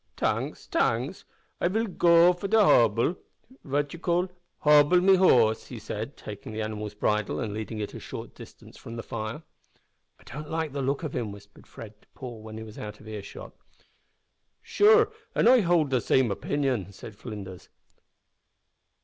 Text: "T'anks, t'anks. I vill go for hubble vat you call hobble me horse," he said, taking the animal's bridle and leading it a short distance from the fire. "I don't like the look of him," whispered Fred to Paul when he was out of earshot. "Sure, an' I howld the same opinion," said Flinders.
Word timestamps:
"T'anks, 0.17 0.65
t'anks. 0.65 1.25
I 1.59 1.67
vill 1.67 1.85
go 1.85 2.33
for 2.33 2.47
hubble 2.49 3.17
vat 3.63 3.93
you 3.93 3.99
call 3.99 4.29
hobble 4.61 4.99
me 4.99 5.13
horse," 5.13 5.67
he 5.67 5.77
said, 5.77 6.17
taking 6.17 6.51
the 6.51 6.61
animal's 6.63 6.95
bridle 6.95 7.39
and 7.39 7.53
leading 7.53 7.77
it 7.77 7.93
a 7.93 7.99
short 7.99 8.33
distance 8.33 8.77
from 8.77 8.95
the 8.95 9.03
fire. 9.03 9.43
"I 10.19 10.23
don't 10.23 10.49
like 10.49 10.73
the 10.73 10.81
look 10.81 11.03
of 11.03 11.15
him," 11.15 11.31
whispered 11.31 11.67
Fred 11.67 12.01
to 12.01 12.07
Paul 12.15 12.41
when 12.41 12.57
he 12.57 12.63
was 12.63 12.79
out 12.79 12.99
of 12.99 13.07
earshot. 13.07 13.51
"Sure, 14.63 15.11
an' 15.35 15.47
I 15.47 15.61
howld 15.61 15.91
the 15.91 16.01
same 16.01 16.31
opinion," 16.31 16.91
said 16.93 17.15
Flinders. 17.15 17.69